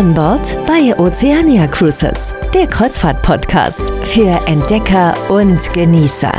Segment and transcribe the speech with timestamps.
[0.00, 6.32] An Bord bei Oceania Cruises, der Kreuzfahrt-Podcast für Entdecker und Genießer.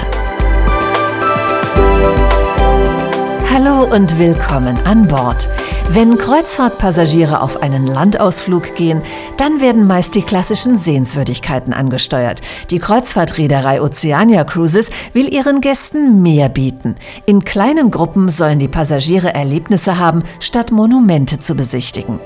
[3.54, 5.48] Hallo und willkommen an Bord.
[5.90, 9.04] Wenn Kreuzfahrtpassagiere auf einen Landausflug gehen,
[9.38, 12.42] dann werden meist die klassischen Sehenswürdigkeiten angesteuert.
[12.72, 16.96] Die Kreuzfahrtreederei Oceania Cruises will ihren Gästen mehr bieten.
[17.28, 22.20] In kleinen Gruppen sollen die Passagiere Erlebnisse haben, statt Monumente zu besichtigen.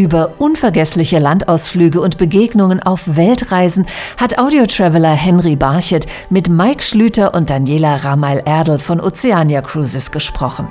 [0.00, 3.84] Über unvergessliche Landausflüge und Begegnungen auf Weltreisen
[4.16, 10.68] hat Audiotraveler Henry Barchet mit Mike Schlüter und Daniela Ramal-Erdl von Oceania Cruises gesprochen.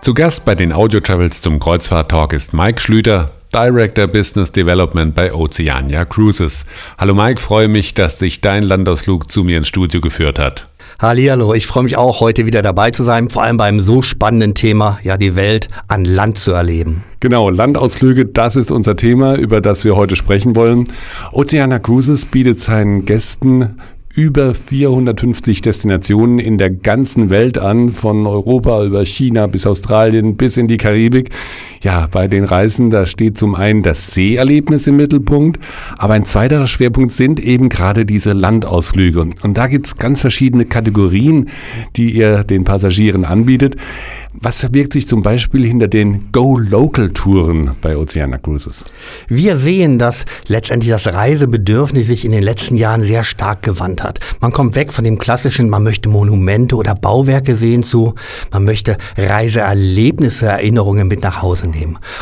[0.00, 5.14] Zu Gast bei den Audio Travels zum Kreuzfahrt Talk ist Mike Schlüter, Director Business Development
[5.14, 6.66] bei Oceania Cruises.
[6.98, 10.64] Hallo Mike, freue mich, dass dich dein Landausflug zu mir ins Studio geführt hat.
[11.00, 14.54] Hallihallo, ich freue mich auch, heute wieder dabei zu sein, vor allem beim so spannenden
[14.54, 17.02] Thema, ja, die Welt an Land zu erleben.
[17.18, 20.84] Genau, Landausflüge, das ist unser Thema, über das wir heute sprechen wollen.
[21.32, 23.76] Oceana Cruises bietet seinen Gästen
[24.14, 30.56] über 450 Destinationen in der ganzen Welt an, von Europa über China bis Australien bis
[30.56, 31.30] in die Karibik.
[31.84, 35.60] Ja, bei den Reisen, da steht zum einen das Seeerlebnis im Mittelpunkt,
[35.98, 39.20] aber ein zweiterer Schwerpunkt sind eben gerade diese Landausflüge.
[39.42, 41.50] Und da gibt's ganz verschiedene Kategorien,
[41.96, 43.76] die ihr den Passagieren anbietet.
[44.32, 48.84] Was verbirgt sich zum Beispiel hinter den Go-Local-Touren bei Oceana Cruises?
[49.28, 54.20] Wir sehen, dass letztendlich das Reisebedürfnis sich in den letzten Jahren sehr stark gewandt hat.
[54.40, 58.14] Man kommt weg von dem klassischen, man möchte Monumente oder Bauwerke sehen zu,
[58.50, 61.73] man möchte Reiseerlebnisse, Erinnerungen mit nach Hause nehmen.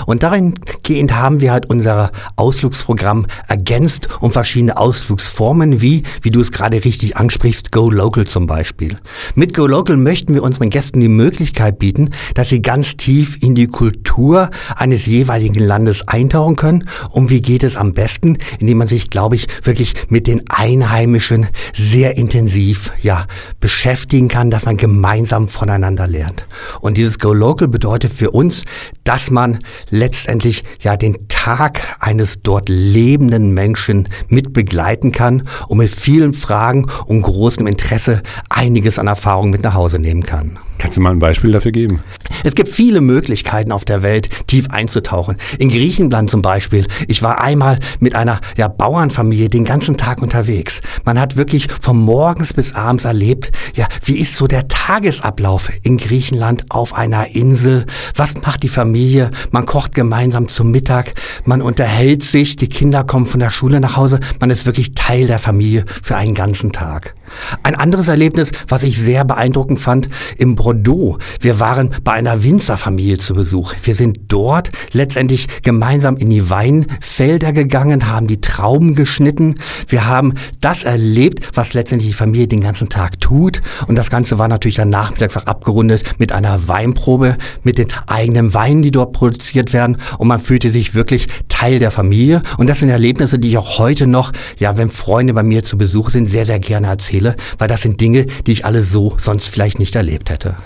[0.06, 6.52] Und dahingehend haben wir halt unser Ausflugsprogramm ergänzt um verschiedene Ausflugsformen wie, wie du es
[6.52, 8.98] gerade richtig ansprichst, Go Local zum Beispiel.
[9.34, 13.54] Mit Go Local möchten wir unseren Gästen die Möglichkeit bieten, dass sie ganz tief in
[13.54, 16.88] die Kultur eines jeweiligen Landes eintauchen können.
[17.10, 18.38] Und wie geht es am besten?
[18.58, 23.26] Indem man sich, glaube ich, wirklich mit den Einheimischen sehr intensiv, ja,
[23.60, 26.46] beschäftigen kann, dass man gemeinsam voneinander lernt.
[26.80, 28.62] Und dieses Go Local bedeutet für uns,
[29.04, 29.41] dass man
[29.90, 36.86] letztendlich, ja, den Tag eines dort lebenden Menschen mit begleiten kann und mit vielen Fragen
[37.06, 40.58] und großem Interesse einiges an Erfahrung mit nach Hause nehmen kann.
[40.82, 42.00] Kannst du mal ein Beispiel dafür geben?
[42.42, 45.36] Es gibt viele Möglichkeiten auf der Welt, tief einzutauchen.
[45.60, 46.88] In Griechenland zum Beispiel.
[47.06, 50.80] Ich war einmal mit einer ja, Bauernfamilie den ganzen Tag unterwegs.
[51.04, 55.98] Man hat wirklich von morgens bis abends erlebt, ja, wie ist so der Tagesablauf in
[55.98, 57.86] Griechenland auf einer Insel?
[58.16, 59.30] Was macht die Familie?
[59.52, 63.96] Man kocht gemeinsam zum Mittag, man unterhält sich, die Kinder kommen von der Schule nach
[63.96, 67.14] Hause, man ist wirklich Teil der Familie für einen ganzen Tag.
[67.62, 71.18] Ein anderes Erlebnis, was ich sehr beeindruckend fand, im Bordeaux.
[71.40, 73.74] Wir waren bei einer Winzerfamilie zu Besuch.
[73.82, 79.56] Wir sind dort letztendlich gemeinsam in die Weinfelder gegangen, haben die Trauben geschnitten.
[79.88, 83.62] Wir haben das erlebt, was letztendlich die Familie den ganzen Tag tut.
[83.86, 88.54] Und das Ganze war natürlich dann nachmittags auch abgerundet mit einer Weinprobe, mit den eigenen
[88.54, 89.98] Weinen, die dort produziert werden.
[90.18, 92.42] Und man fühlte sich wirklich Teil der Familie.
[92.58, 95.78] Und das sind Erlebnisse, die ich auch heute noch, ja, wenn Freunde bei mir zu
[95.78, 99.14] Besuch sind, sehr, sehr gerne erzähle erzähle, weil das sind Dinge, die ich alle so
[99.18, 100.56] sonst vielleicht nicht erlebt hätte.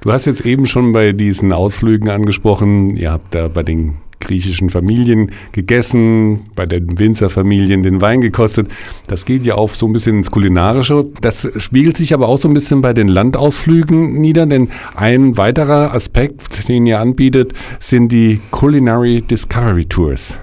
[0.00, 4.70] Du hast jetzt eben schon bei diesen Ausflügen angesprochen, ihr habt da bei den griechischen
[4.70, 8.68] Familien gegessen, bei den Winzerfamilien den Wein gekostet.
[9.08, 11.04] Das geht ja auch so ein bisschen ins Kulinarische.
[11.20, 15.92] Das spiegelt sich aber auch so ein bisschen bei den Landausflügen nieder, denn ein weiterer
[15.92, 20.38] Aspekt, den ihr anbietet, sind die Culinary Discovery Tours.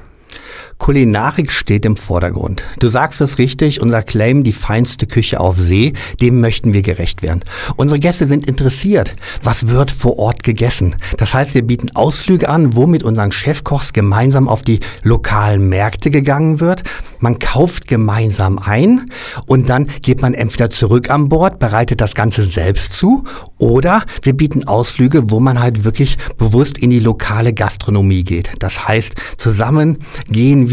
[0.83, 2.65] Kulinarik steht im Vordergrund.
[2.79, 7.21] Du sagst es richtig, unser Claim, die feinste Küche auf See, dem möchten wir gerecht
[7.21, 7.45] werden.
[7.77, 10.97] Unsere Gäste sind interessiert, was wird vor Ort gegessen.
[11.17, 16.11] Das heißt, wir bieten Ausflüge an, wo mit unseren Chefkochs gemeinsam auf die lokalen Märkte
[16.11, 16.83] gegangen wird.
[17.19, 19.05] Man kauft gemeinsam ein
[19.45, 23.23] und dann geht man entweder zurück an Bord, bereitet das Ganze selbst zu
[23.57, 28.51] oder wir bieten Ausflüge, wo man halt wirklich bewusst in die lokale Gastronomie geht.
[28.59, 29.99] Das heißt, zusammen
[30.29, 30.72] gehen wir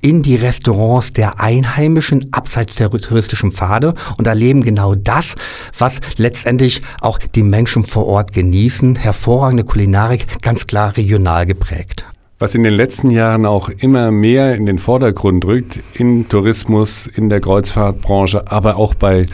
[0.00, 5.34] in die Restaurants der Einheimischen abseits der touristischen Pfade und erleben genau das,
[5.76, 8.96] was letztendlich auch die Menschen vor Ort genießen.
[8.96, 12.04] Hervorragende Kulinarik, ganz klar regional geprägt.
[12.42, 17.28] Was in den letzten Jahren auch immer mehr in den Vordergrund rückt, im Tourismus, in
[17.28, 19.26] der Kreuzfahrtbranche, aber auch bei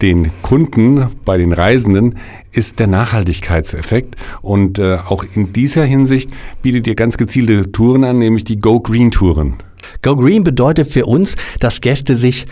[0.00, 2.20] den Kunden, bei den Reisenden,
[2.52, 4.14] ist der Nachhaltigkeitseffekt.
[4.42, 6.30] Und äh, auch in dieser Hinsicht
[6.62, 9.54] bietet ihr ganz gezielte Touren an, nämlich die Go Green Touren.
[10.02, 12.46] Go Green bedeutet für uns, dass Gäste sich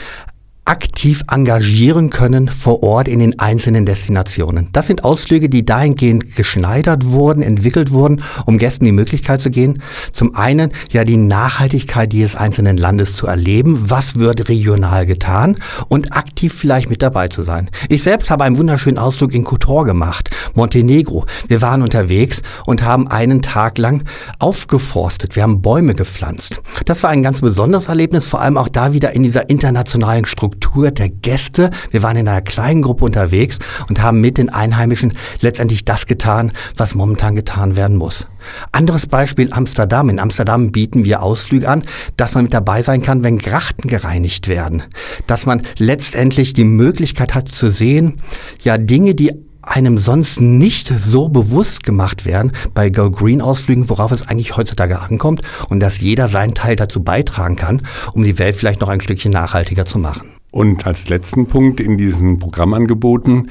[0.65, 4.69] aktiv engagieren können vor Ort in den einzelnen Destinationen.
[4.73, 9.83] Das sind Ausflüge, die dahingehend geschneidert wurden, entwickelt wurden, um Gästen die Möglichkeit zu gehen,
[10.13, 15.57] zum einen ja die Nachhaltigkeit dieses einzelnen Landes zu erleben, was wird regional getan
[15.89, 17.71] und aktiv vielleicht mit dabei zu sein.
[17.89, 21.25] Ich selbst habe einen wunderschönen Ausflug in Kotor gemacht, Montenegro.
[21.49, 24.05] Wir waren unterwegs und haben einen Tag lang
[24.39, 25.35] aufgeforstet.
[25.37, 26.63] Wir haben Bäume gepflanzt.
[26.85, 30.50] Das war ein ganz besonderes Erlebnis, vor allem auch da wieder in dieser internationalen Struktur
[30.51, 31.71] Struktur der Gäste.
[31.91, 33.59] Wir waren in einer kleinen Gruppe unterwegs
[33.89, 38.27] und haben mit den Einheimischen letztendlich das getan, was momentan getan werden muss.
[38.73, 40.09] Anderes Beispiel Amsterdam.
[40.09, 41.83] In Amsterdam bieten wir Ausflüge an,
[42.17, 44.83] dass man mit dabei sein kann, wenn Grachten gereinigt werden.
[45.27, 48.15] Dass man letztendlich die Möglichkeit hat zu sehen,
[48.63, 49.33] ja, Dinge, die
[49.63, 55.01] einem sonst nicht so bewusst gemacht werden bei Go Green Ausflügen, worauf es eigentlich heutzutage
[55.01, 57.83] ankommt und dass jeder seinen Teil dazu beitragen kann,
[58.13, 60.40] um die Welt vielleicht noch ein Stückchen nachhaltiger zu machen.
[60.51, 63.51] Und als letzten Punkt in diesen Programmangeboten,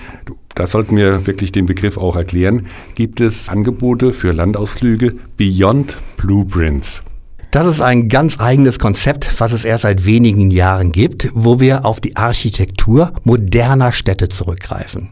[0.56, 7.04] da sollten wir wirklich den Begriff auch erklären, gibt es Angebote für Landausflüge Beyond Blueprints.
[7.52, 11.84] Das ist ein ganz eigenes Konzept, was es erst seit wenigen Jahren gibt, wo wir
[11.84, 15.10] auf die Architektur moderner Städte zurückgreifen.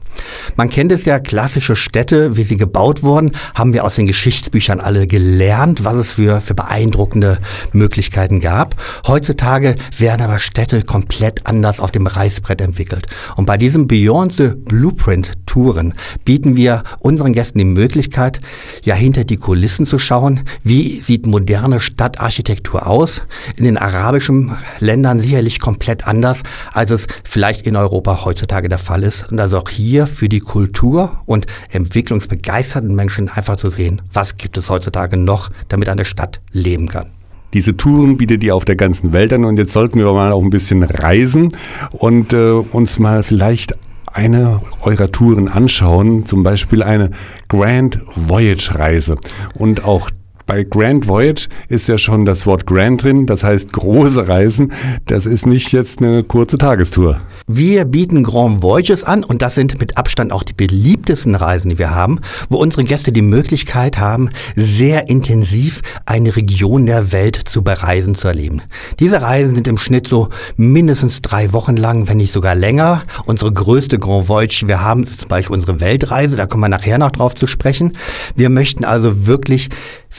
[0.56, 4.80] Man kennt es ja, klassische Städte, wie sie gebaut wurden, haben wir aus den Geschichtsbüchern
[4.80, 7.40] alle gelernt, was es für, für beeindruckende
[7.74, 8.76] Möglichkeiten gab.
[9.08, 13.08] Heutzutage werden aber Städte komplett anders auf dem Reißbrett entwickelt.
[13.36, 15.94] Und bei diesem Beyond the Blueprint Touren
[16.24, 18.40] bieten wir unseren Gästen die Möglichkeit,
[18.84, 23.24] ja hinter die Kulissen zu schauen, wie sieht moderne Stadt Architektur aus.
[23.56, 26.44] In den arabischen Ländern sicherlich komplett anders,
[26.74, 29.32] als es vielleicht in Europa heutzutage der Fall ist.
[29.32, 34.58] Und also auch hier für die Kultur und entwicklungsbegeisterten Menschen einfach zu sehen, was gibt
[34.58, 37.08] es heutzutage noch, damit eine Stadt leben kann.
[37.54, 40.44] Diese Touren bietet ihr auf der ganzen Welt an und jetzt sollten wir mal auch
[40.44, 41.48] ein bisschen reisen
[41.92, 43.74] und äh, uns mal vielleicht
[44.18, 47.12] eine eurer Touren anschauen, zum Beispiel eine
[47.48, 49.18] Grand Voyage Reise.
[49.54, 50.10] Und auch
[50.48, 54.72] bei Grand Voyage ist ja schon das Wort Grand drin, das heißt große Reisen.
[55.06, 57.20] Das ist nicht jetzt eine kurze Tagestour.
[57.48, 61.78] Wir bieten Grand Voyages an und das sind mit Abstand auch die beliebtesten Reisen, die
[61.78, 67.62] wir haben, wo unsere Gäste die Möglichkeit haben, sehr intensiv eine Region der Welt zu
[67.62, 68.62] bereisen, zu erleben.
[69.00, 73.04] Diese Reisen sind im Schnitt so mindestens drei Wochen lang, wenn nicht sogar länger.
[73.26, 76.98] Unsere größte Grand Voyage, wir haben, ist zum Beispiel unsere Weltreise, da kommen wir nachher
[76.98, 77.92] noch drauf zu sprechen.
[78.38, 79.70] Wir möchten also wirklich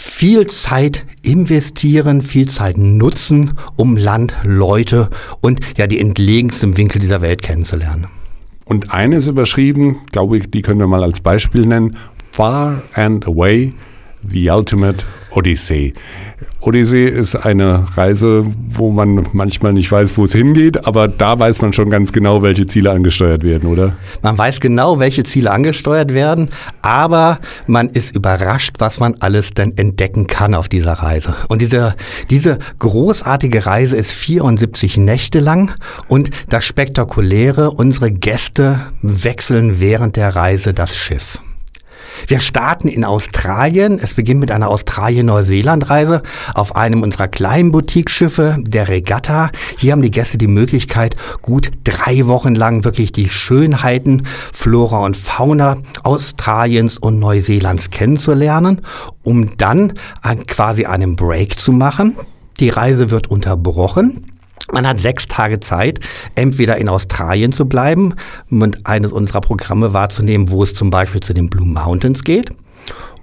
[0.01, 5.11] viel Zeit investieren, viel Zeit nutzen, um Land, Leute
[5.41, 8.07] und ja die entlegensten Winkel dieser Welt kennenzulernen.
[8.65, 11.97] Und eines überschrieben, glaube ich, die können wir mal als Beispiel nennen,
[12.31, 13.73] Far and Away,
[14.23, 15.93] The Ultimate Odyssey.
[16.61, 21.63] Odyssee ist eine Reise, wo man manchmal nicht weiß, wo es hingeht, aber da weiß
[21.63, 23.97] man schon ganz genau, welche Ziele angesteuert werden, oder?
[24.23, 26.51] Man weiß genau, welche Ziele angesteuert werden,
[26.83, 31.35] aber man ist überrascht, was man alles denn entdecken kann auf dieser Reise.
[31.49, 31.95] Und diese,
[32.31, 35.75] diese großartige Reise ist 74 Nächte lang
[36.09, 41.39] und das Spektakuläre, unsere Gäste wechseln während der Reise das Schiff.
[42.29, 43.99] Wir starten in Australien.
[43.99, 46.23] Es beginnt mit einer Australien-Neuseeland-Reise
[46.53, 49.51] auf einem unserer kleinen Boutique-Schiffe, der Regatta.
[49.79, 55.17] Hier haben die Gäste die Möglichkeit, gut drei Wochen lang wirklich die Schönheiten, Flora und
[55.17, 58.83] Fauna Australiens und Neuseelands kennenzulernen,
[59.23, 59.95] um dann
[60.47, 62.15] quasi einen Break zu machen.
[62.61, 64.28] Die Reise wird unterbrochen
[64.73, 66.01] man hat sechs Tage Zeit,
[66.35, 68.15] entweder in Australien zu bleiben
[68.51, 72.51] und eines unserer Programme wahrzunehmen, wo es zum Beispiel zu den Blue Mountains geht.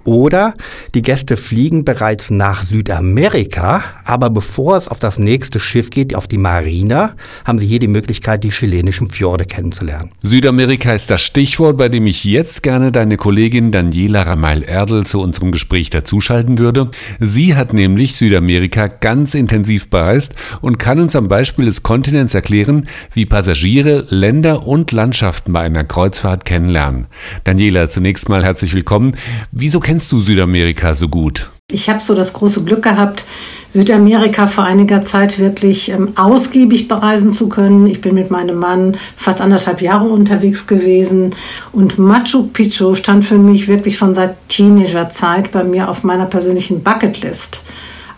[0.06, 0.54] Oder
[0.94, 6.28] die Gäste fliegen bereits nach Südamerika, aber bevor es auf das nächste Schiff geht, auf
[6.28, 10.12] die Marina, haben sie hier die Möglichkeit, die chilenischen Fjorde kennenzulernen.
[10.22, 15.50] Südamerika ist das Stichwort, bei dem ich jetzt gerne deine Kollegin Daniela Ramail-Erdl zu unserem
[15.50, 16.88] Gespräch dazuschalten würde.
[17.18, 22.84] Sie hat nämlich Südamerika ganz intensiv bereist und kann uns am Beispiel des Kontinents erklären,
[23.12, 27.08] wie Passagiere Länder und Landschaften bei einer Kreuzfahrt kennenlernen.
[27.42, 29.16] Daniela, zunächst mal herzlich willkommen.
[29.50, 31.48] Wieso kennst kennst du Südamerika so gut?
[31.72, 33.24] Ich habe so das große Glück gehabt,
[33.70, 37.86] Südamerika vor einiger Zeit wirklich ähm, ausgiebig bereisen zu können.
[37.86, 41.30] Ich bin mit meinem Mann fast anderthalb Jahre unterwegs gewesen
[41.72, 46.82] und Machu Picchu stand für mich wirklich schon seit Teenagerzeit bei mir auf meiner persönlichen
[46.82, 47.62] Bucketlist.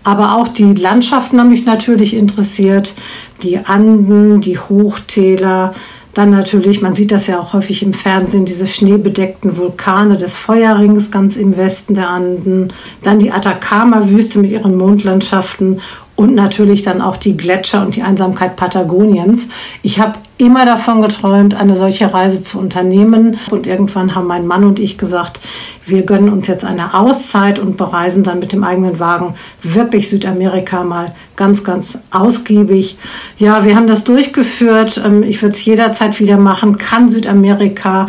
[0.02, 2.92] Aber auch die Landschaften haben mich natürlich interessiert,
[3.42, 5.74] die Anden, die Hochtäler,
[6.14, 11.10] dann natürlich, man sieht das ja auch häufig im Fernsehen, diese schneebedeckten Vulkane des Feuerrings
[11.10, 12.72] ganz im Westen der Anden.
[13.02, 15.80] Dann die Atacama-Wüste mit ihren Mondlandschaften
[16.18, 19.46] und natürlich dann auch die Gletscher und die Einsamkeit Patagoniens.
[19.84, 23.38] Ich habe immer davon geträumt, eine solche Reise zu unternehmen.
[23.52, 25.38] Und irgendwann haben mein Mann und ich gesagt,
[25.86, 30.82] wir gönnen uns jetzt eine Auszeit und bereisen dann mit dem eigenen Wagen wirklich Südamerika
[30.82, 32.98] mal ganz, ganz ausgiebig.
[33.36, 35.00] Ja, wir haben das durchgeführt.
[35.04, 36.78] Ähm, ich würde es jederzeit wieder machen.
[36.78, 38.08] Kann Südamerika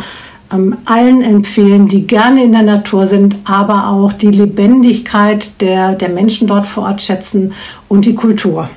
[0.52, 6.08] ähm, allen empfehlen, die gerne in der Natur sind, aber auch die Lebendigkeit der, der
[6.08, 7.52] Menschen dort vor Ort schätzen
[7.88, 8.68] und die Kultur.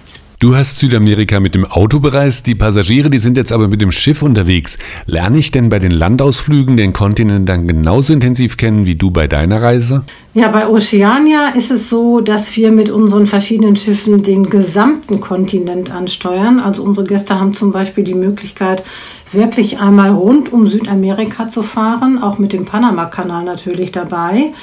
[0.44, 3.94] Du hast Südamerika mit dem Auto bereist, die Passagiere, die sind jetzt aber mit dem
[3.94, 4.77] Schiff unterwegs.
[5.06, 9.27] Lerne ich denn bei den Landausflügen den Kontinent dann genauso intensiv kennen wie du bei
[9.27, 10.03] deiner Reise?
[10.36, 15.92] Ja, bei Oceania ist es so, dass wir mit unseren verschiedenen Schiffen den gesamten Kontinent
[15.94, 16.60] ansteuern.
[16.60, 18.84] Also unsere Gäste haben zum Beispiel die Möglichkeit,
[19.32, 24.54] wirklich einmal rund um Südamerika zu fahren, auch mit dem Panama-Kanal natürlich dabei,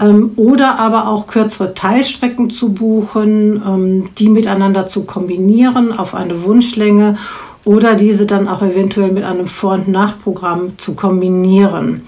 [0.00, 6.42] ähm, oder aber auch kürzere Teilstrecken zu buchen, ähm, die miteinander zu kombinieren auf eine
[6.42, 7.18] Wunschlänge
[7.64, 12.02] oder diese dann auch eventuell mit einem Vor- und Nachprogramm zu kombinieren.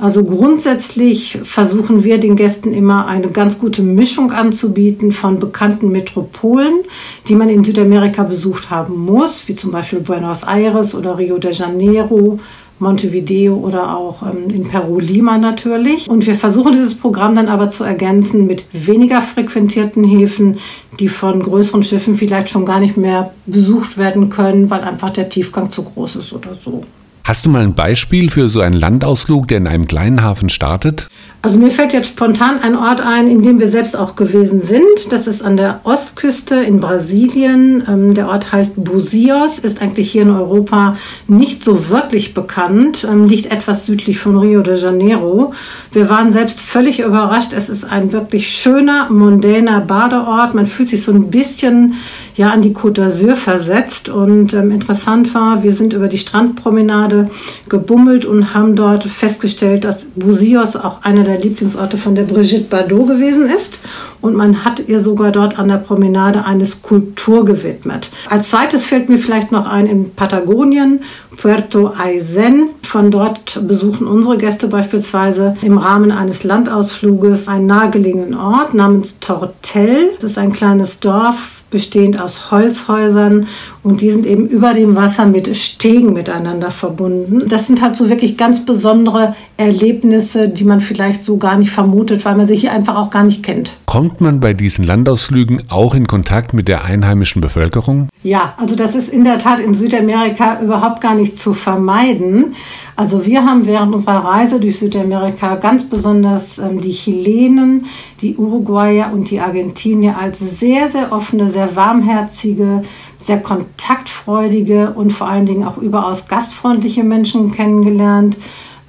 [0.00, 6.84] Also grundsätzlich versuchen wir den Gästen immer eine ganz gute Mischung anzubieten von bekannten Metropolen,
[7.26, 11.52] die man in Südamerika besucht haben muss, wie zum Beispiel Buenos Aires oder Rio de
[11.52, 12.38] Janeiro,
[12.78, 16.08] Montevideo oder auch ähm, in Peru Lima natürlich.
[16.08, 20.58] Und wir versuchen dieses Programm dann aber zu ergänzen mit weniger frequentierten Häfen,
[20.98, 25.28] die von größeren Schiffen vielleicht schon gar nicht mehr besucht werden können, weil einfach der
[25.28, 26.80] Tiefgang zu groß ist oder so.
[27.28, 31.08] Hast du mal ein Beispiel für so einen Landausflug, der in einem kleinen Hafen startet?
[31.40, 35.12] Also mir fällt jetzt spontan ein Ort ein, in dem wir selbst auch gewesen sind.
[35.12, 37.84] Das ist an der Ostküste in Brasilien.
[37.86, 40.96] Ähm, der Ort heißt Buzios, ist eigentlich hier in Europa
[41.28, 45.54] nicht so wirklich bekannt, ähm, liegt etwas südlich von Rio de Janeiro.
[45.92, 47.52] Wir waren selbst völlig überrascht.
[47.52, 50.54] Es ist ein wirklich schöner, mondäner Badeort.
[50.54, 51.94] Man fühlt sich so ein bisschen
[52.34, 54.08] ja an die Côte d'Azur versetzt.
[54.08, 57.30] Und ähm, interessant war, wir sind über die Strandpromenade
[57.68, 63.08] gebummelt und haben dort festgestellt, dass Buzios auch einer der Lieblingsorte von der Brigitte Bardot
[63.08, 63.78] gewesen ist.
[64.20, 68.10] Und man hat ihr sogar dort an der Promenade eine Skulptur gewidmet.
[68.28, 71.00] Als zweites fällt mir vielleicht noch ein in Patagonien,
[71.40, 72.70] Puerto Aysén.
[72.82, 80.10] Von dort besuchen unsere Gäste beispielsweise im Rahmen eines Landausfluges einen nahegelegenen Ort namens Tortel.
[80.20, 83.46] Das ist ein kleines Dorf bestehend aus Holzhäusern
[83.82, 87.48] und die sind eben über dem Wasser mit Stegen miteinander verbunden.
[87.48, 92.24] Das sind halt so wirklich ganz besondere Erlebnisse, die man vielleicht so gar nicht vermutet,
[92.24, 93.76] weil man sich hier einfach auch gar nicht kennt.
[93.88, 98.10] Kommt man bei diesen Landausflügen auch in Kontakt mit der einheimischen Bevölkerung?
[98.22, 102.54] Ja, also das ist in der Tat in Südamerika überhaupt gar nicht zu vermeiden.
[102.96, 107.86] Also wir haben während unserer Reise durch Südamerika ganz besonders ähm, die Chilenen,
[108.20, 112.82] die Uruguayer und die Argentinier als sehr, sehr offene, sehr warmherzige,
[113.18, 118.36] sehr kontaktfreudige und vor allen Dingen auch überaus gastfreundliche Menschen kennengelernt.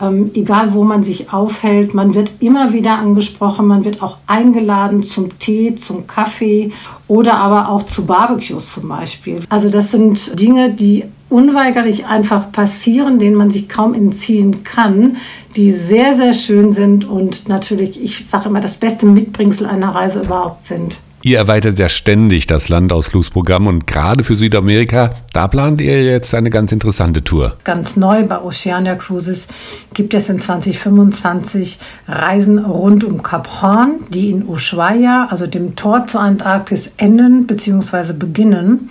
[0.02, 5.04] Ähm, egal wo man sich aufhält, man wird immer wieder angesprochen, man wird auch eingeladen
[5.04, 6.72] zum Tee, zum Kaffee
[7.10, 9.42] oder aber auch zu Barbecues zum Beispiel.
[9.50, 15.18] Also das sind Dinge, die unweigerlich einfach passieren, denen man sich kaum entziehen kann,
[15.56, 20.22] die sehr, sehr schön sind und natürlich, ich sage immer, das beste Mitbringsel einer Reise
[20.22, 20.98] überhaupt sind.
[21.22, 26.50] Ihr erweitert ja ständig das Landausflugsprogramm und gerade für Südamerika, da plant ihr jetzt eine
[26.50, 27.58] ganz interessante Tour.
[27.66, 29.48] Ganz neu bei Oceania Cruises
[29.94, 36.08] gibt es in 2025 Reisen rund um Kap Horn, die in Ushuaia, also dem Tor
[36.08, 38.14] zur Antarktis, enden bzw.
[38.14, 38.90] beginnen.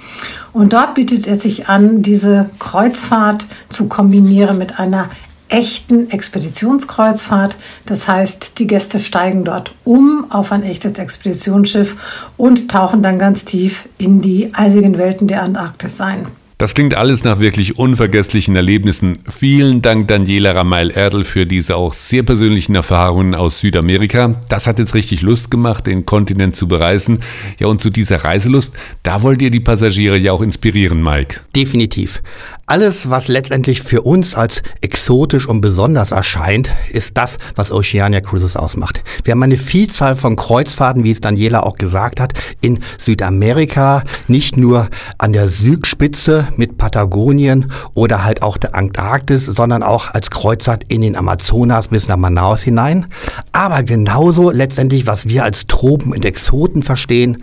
[0.53, 5.09] Und dort bietet es sich an, diese Kreuzfahrt zu kombinieren mit einer
[5.49, 7.57] echten Expeditionskreuzfahrt.
[7.87, 13.45] Das heißt, die Gäste steigen dort um auf ein echtes Expeditionsschiff und tauchen dann ganz
[13.45, 16.27] tief in die eisigen Welten der Antarktis ein.
[16.61, 19.17] Das klingt alles nach wirklich unvergesslichen Erlebnissen.
[19.29, 24.41] Vielen Dank Daniela Ramail-Erdl für diese auch sehr persönlichen Erfahrungen aus Südamerika.
[24.49, 27.21] Das hat jetzt richtig Lust gemacht, den Kontinent zu bereisen.
[27.61, 28.75] Ja, und zu dieser Reiselust,
[29.05, 31.43] da wollt ihr die Passagiere ja auch inspirieren, Mike.
[31.55, 32.23] Definitiv.
[32.71, 38.57] Alles, was letztendlich für uns als exotisch und besonders erscheint, ist das, was Oceania Cruises
[38.57, 39.03] ausmacht.
[39.25, 44.59] Wir haben eine Vielzahl von Kreuzfahrten, wie es Daniela auch gesagt hat, in Südamerika, nicht
[44.59, 50.85] nur an der Südspitze mit Patagonien oder halt auch der Antarktis, sondern auch als Kreuzfahrt
[50.89, 53.07] in den Amazonas bis nach Manaus hinein.
[53.53, 57.43] Aber genauso letztendlich, was wir als Tropen und Exoten verstehen,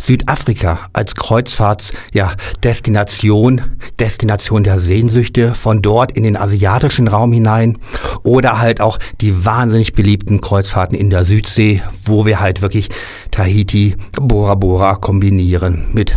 [0.00, 3.64] Südafrika als Kreuzfahrtsdestination, ja,
[4.00, 7.78] Destination der Sehnsüchte von dort in den asiatischen Raum hinein
[8.22, 12.88] oder halt auch die wahnsinnig beliebten Kreuzfahrten in der Südsee, wo wir halt wirklich
[13.30, 16.16] Tahiti, Bora Bora kombinieren mit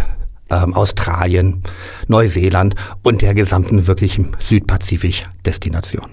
[0.49, 1.61] ähm, Australien,
[2.07, 6.07] Neuseeland und der gesamten wirklich Südpazifik-Destination.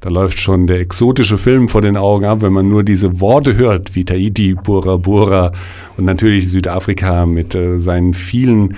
[0.00, 3.56] Da läuft schon der exotische Film vor den Augen ab, wenn man nur diese Worte
[3.56, 5.52] hört, wie Tahiti, Bora Bora
[5.96, 8.76] und natürlich Südafrika mit äh, seinen vielen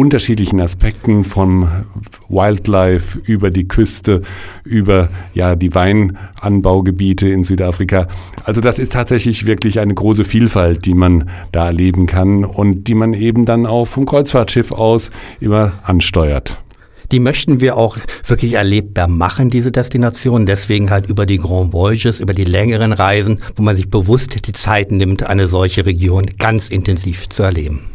[0.00, 1.68] unterschiedlichen Aspekten vom
[2.30, 4.22] Wildlife über die Küste,
[4.64, 8.08] über ja die Weinanbaugebiete in Südafrika.
[8.44, 12.94] Also das ist tatsächlich wirklich eine große Vielfalt, die man da erleben kann und die
[12.94, 16.58] man eben dann auch vom Kreuzfahrtschiff aus immer ansteuert
[17.12, 20.46] die möchten wir auch wirklich erlebbar machen, diese Destination.
[20.46, 24.52] Deswegen halt über die Grand Voyages, über die längeren Reisen, wo man sich bewusst die
[24.52, 27.89] Zeit nimmt, eine solche Region ganz intensiv zu erleben.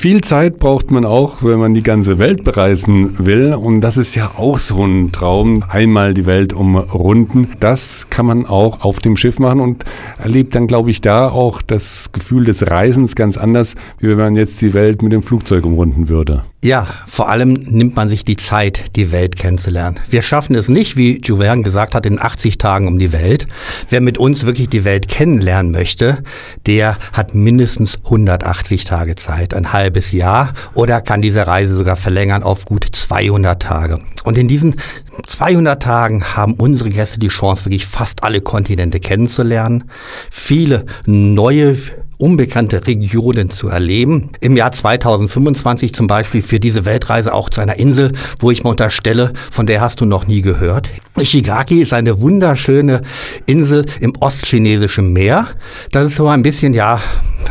[0.00, 3.54] Viel Zeit braucht man auch, wenn man die ganze Welt bereisen will.
[3.54, 7.48] Und das ist ja auch so ein Traum, einmal die Welt umrunden.
[7.58, 9.84] Das kann man auch auf dem Schiff machen und
[10.22, 14.36] erlebt dann, glaube ich, da auch das Gefühl des Reisens ganz anders, wie wenn man
[14.36, 16.44] jetzt die Welt mit dem Flugzeug umrunden würde.
[16.62, 19.98] Ja, vor allem nimmt man sich die Zeit, die Welt kennenzulernen.
[20.10, 23.48] Wir schaffen es nicht, wie Jouverne gesagt hat, in 80 Tagen um die Welt.
[23.90, 26.18] Wer mit uns wirklich die Welt kennenlernen möchte,
[26.66, 31.96] der hat mindestens 180 Tage Zeit, ein halbes halbes Jahr oder kann diese Reise sogar
[31.96, 34.00] verlängern auf gut 200 Tage.
[34.24, 34.76] Und in diesen
[35.26, 39.84] 200 Tagen haben unsere Gäste die Chance, wirklich fast alle Kontinente kennenzulernen,
[40.30, 41.78] viele neue
[42.18, 44.30] unbekannte Regionen zu erleben.
[44.40, 48.70] Im Jahr 2025 zum Beispiel für diese Weltreise auch zu einer Insel, wo ich mal
[48.70, 50.90] unterstelle, von der hast du noch nie gehört.
[51.16, 53.02] Ishigaki ist eine wunderschöne
[53.46, 55.46] Insel im ostchinesischen Meer.
[55.92, 57.00] Das ist so ein bisschen, ja,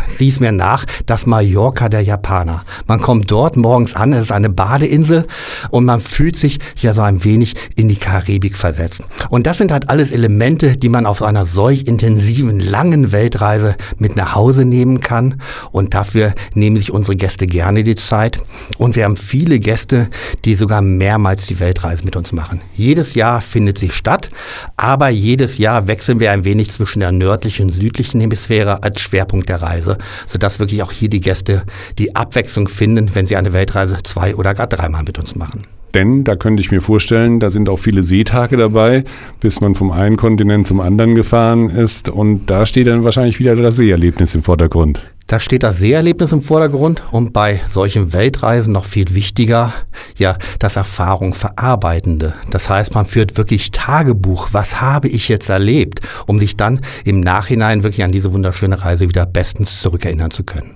[0.08, 2.64] sieh es mir nach, das Mallorca der Japaner.
[2.88, 5.26] Man kommt dort morgens an, es ist eine Badeinsel
[5.70, 9.04] und man fühlt sich ja so ein wenig in die Karibik versetzt.
[9.30, 14.16] Und das sind halt alles Elemente, die man auf einer solch intensiven, langen Weltreise mit
[14.16, 15.42] nach Hause nehmen kann.
[15.72, 18.38] Und dafür nehmen sich unsere Gäste gerne die Zeit.
[18.78, 20.10] Und wir haben viele Gäste,
[20.46, 22.62] die sogar mehrmals die Weltreise mit uns machen.
[22.76, 24.30] Jedes Jahr findet sie statt,
[24.76, 29.50] aber jedes Jahr wechseln wir ein wenig zwischen der nördlichen und südlichen Hemisphäre als Schwerpunkt
[29.50, 29.98] der Reise.
[30.26, 31.64] Sodass wirklich auch hier die Gäste
[31.98, 35.77] die Abwechslung finden, wenn sie eine Weltreise zwei oder gar dreimal mit uns machen.
[35.98, 39.04] Denn da könnte ich mir vorstellen, da sind auch viele Seetage dabei,
[39.40, 42.08] bis man vom einen Kontinent zum anderen gefahren ist.
[42.08, 45.02] Und da steht dann wahrscheinlich wieder das Seeerlebnis im Vordergrund.
[45.26, 49.74] Da steht das Seherlebnis im Vordergrund und bei solchen Weltreisen noch viel wichtiger,
[50.20, 52.36] ja, das Erfahrung verarbeitende.
[52.52, 54.50] Das heißt, man führt wirklich Tagebuch.
[54.52, 59.10] Was habe ich jetzt erlebt, um sich dann im Nachhinein wirklich an diese wunderschöne Reise
[59.10, 60.76] wieder bestens zurückerinnern zu können.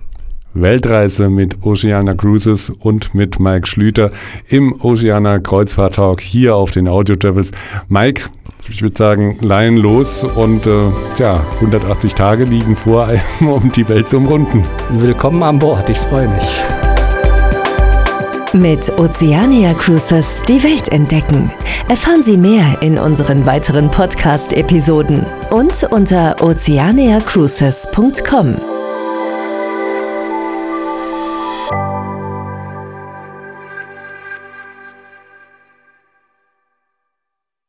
[0.53, 4.11] Weltreise mit Oceana Cruises und mit Mike Schlüter
[4.47, 7.51] im Oceana Kreuzfahrt Talk hier auf den Audio Travels.
[7.87, 8.23] Mike,
[8.69, 13.87] ich würde sagen, leihen los und äh, tja, 180 Tage liegen vor einem, um die
[13.87, 14.65] Welt zu umrunden.
[14.89, 16.63] Willkommen an Bord, ich freue mich.
[18.53, 21.49] Mit Oceania Cruises die Welt entdecken.
[21.87, 28.80] Erfahren Sie mehr in unseren weiteren Podcast-Episoden und unter oceaniacruises.com.